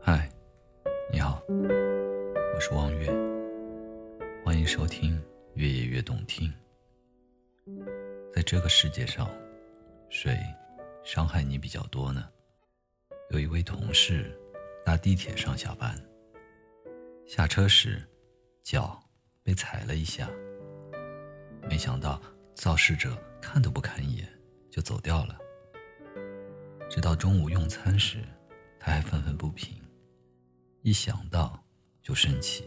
[0.00, 0.26] 嗨，
[1.12, 3.12] 你好，我是望月，
[4.42, 5.18] 欢迎收听
[5.52, 6.50] 《越夜越动听》。
[8.34, 9.28] 在这个世界上，
[10.08, 10.34] 谁
[11.04, 12.26] 伤害你比较多呢？
[13.28, 14.34] 有一位同事
[14.82, 15.94] 搭地铁上下班，
[17.26, 18.02] 下车时
[18.62, 18.98] 脚
[19.42, 20.30] 被踩了一下，
[21.68, 22.18] 没想到
[22.54, 23.10] 肇事者
[23.42, 24.26] 看都不看一眼
[24.78, 25.36] 就走掉了。
[26.88, 28.22] 直到中午用餐时，
[28.78, 29.76] 他还愤愤不平，
[30.82, 31.60] 一想到
[32.00, 32.64] 就生气。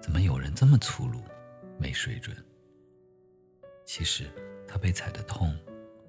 [0.00, 1.20] 怎么有人这么粗鲁，
[1.80, 2.36] 没水准？
[3.84, 4.30] 其实
[4.68, 5.58] 他被踩的痛，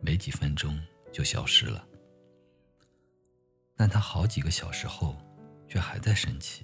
[0.02, 0.80] 没几分钟
[1.12, 1.84] 就消失了。
[3.76, 5.18] 但他好几个小时后，
[5.68, 6.64] 却还在生气。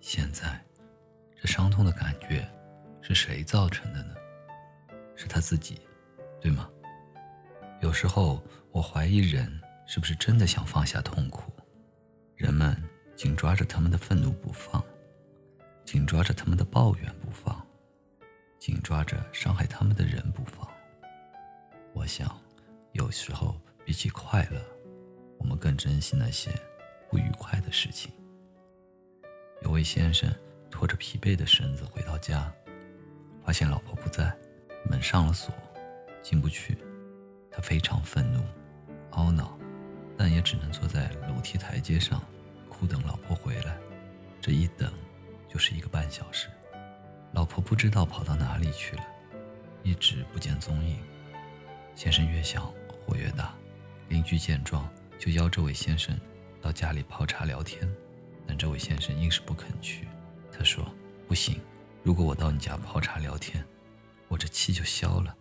[0.00, 0.64] 现在，
[1.36, 2.50] 这伤痛的感觉
[3.02, 4.14] 是谁造成的呢？
[5.14, 5.82] 是他自己，
[6.40, 6.70] 对吗？
[7.80, 8.42] 有时候
[8.72, 11.52] 我怀疑人是不是真的想放下痛苦，
[12.34, 12.76] 人们
[13.14, 14.84] 紧抓着他们的愤怒不放，
[15.84, 17.64] 紧抓着他们的抱怨不放，
[18.58, 20.68] 紧抓着伤害他们的人不放。
[21.92, 22.36] 我想，
[22.92, 24.60] 有时候比起快乐。
[25.38, 26.50] 我们更珍惜那些
[27.08, 28.12] 不愉快的事情。
[29.62, 30.28] 有位先生
[30.68, 32.52] 拖着疲惫的身子回到家，
[33.44, 34.36] 发现老婆不在，
[34.90, 35.54] 门上了锁，
[36.22, 36.76] 进不去。
[37.58, 38.40] 他非常愤怒、
[39.10, 39.58] 懊恼，
[40.16, 42.22] 但也只能坐在楼梯台阶上，
[42.68, 43.76] 哭等老婆回来。
[44.40, 44.92] 这一等
[45.48, 46.46] 就是一个半小时，
[47.32, 49.02] 老婆不知道跑到哪里去了，
[49.82, 50.98] 一直不见踪影。
[51.96, 52.64] 先生越想
[53.04, 53.52] 火越大，
[54.08, 54.88] 邻居见状。
[55.18, 56.16] 就邀这位先生
[56.62, 57.92] 到家里泡茶聊天，
[58.46, 60.06] 但这位先生硬是不肯去。
[60.52, 60.88] 他说
[61.26, 61.60] ：“不行，
[62.04, 63.64] 如果我到你家泡茶聊天，
[64.28, 65.34] 我这气就消了。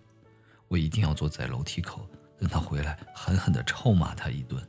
[0.67, 4.61] 我一定要坐在楼梯口等他回来，狠狠地臭骂他一顿，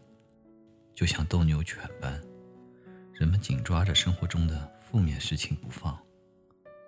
[0.94, 2.20] 就像斗牛犬般。”
[3.12, 5.98] 人们紧抓着生活中的负面事情不放，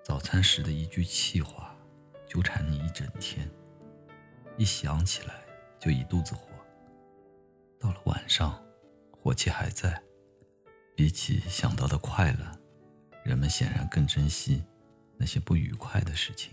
[0.05, 1.75] 早餐时的一句气话，
[2.29, 3.51] 纠缠你一整天，
[4.57, 5.35] 一想起来
[5.81, 6.47] 就一肚子火。
[7.81, 8.63] 到了晚上，
[9.11, 10.01] 火气还在。
[10.95, 12.61] 比起想到的快乐，
[13.25, 14.63] 人们显然更珍惜
[15.17, 16.53] 那些不愉快的事情。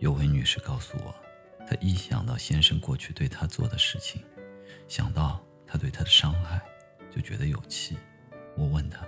[0.00, 1.14] 有位女士告诉我，
[1.68, 4.22] 她一想到先生过去对她做的事情，
[4.88, 6.58] 想到他对她的伤害，
[7.14, 7.98] 就觉得有气。
[8.56, 9.06] 我问她：“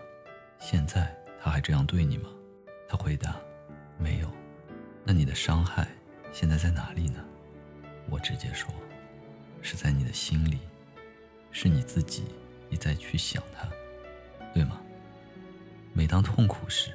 [0.60, 2.28] 现在他还这样对你吗？”
[2.86, 3.40] 她回答
[3.98, 4.30] ：“没有。”
[5.02, 5.88] 那你的伤害
[6.30, 7.24] 现在在哪里呢？
[8.10, 8.70] 我直接说。
[9.62, 10.58] 是在你的心里，
[11.52, 12.24] 是你自己
[12.68, 13.66] 一再去想他，
[14.52, 14.78] 对吗？
[15.94, 16.90] 每当痛苦时，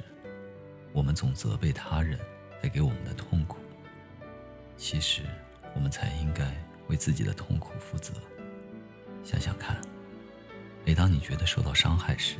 [0.91, 2.19] 我们总责备他人
[2.61, 3.57] 带给我们的痛苦。
[4.77, 5.23] 其实，
[5.73, 6.45] 我们才应该
[6.87, 8.13] 为自己的痛苦负责。
[9.23, 9.81] 想想看，
[10.85, 12.37] 每当你觉得受到伤害时，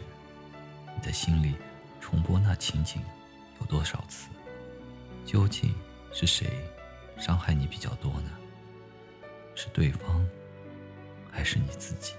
[0.95, 1.55] 你的心里
[1.99, 3.01] 重播那情景
[3.59, 4.29] 有多少次？
[5.25, 5.73] 究竟
[6.13, 6.47] 是谁
[7.17, 8.31] 伤害你比较多呢？
[9.55, 10.25] 是对方，
[11.31, 12.13] 还是你自己？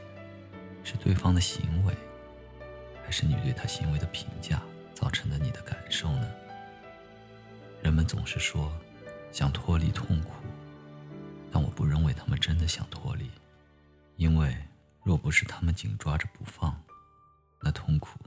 [0.82, 1.94] 是对方的行为，
[3.04, 4.60] 还是你对他行为的评价
[4.94, 6.28] 造成的你的感受呢？
[7.80, 8.72] 人们总是说
[9.30, 10.32] 想脱离痛苦，
[11.50, 13.30] 但我不认为他们真的想脱离，
[14.16, 14.56] 因为
[15.02, 16.82] 若不是他们紧抓着不放，
[17.60, 18.18] 那痛苦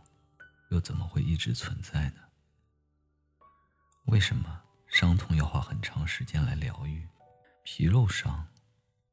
[0.69, 2.22] 又怎么会一直存在呢？
[4.06, 7.07] 为什么伤痛要花很长时间来疗愈？
[7.63, 8.47] 皮肉伤。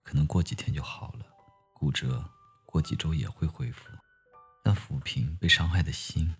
[0.02, 1.26] 可能过几天就好了，
[1.74, 2.24] 骨折
[2.64, 3.90] 过几周也会恢复，
[4.64, 6.34] 但抚平被伤害的心，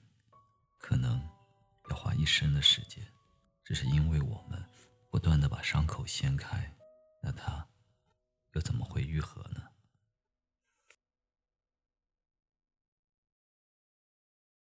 [0.79, 1.21] 可能
[1.91, 3.07] 要花一生的时间。
[3.63, 4.65] 这是因为我们
[5.11, 6.77] 不断的把伤口掀开，
[7.23, 7.67] 那它
[8.53, 9.63] 又怎么会愈合呢？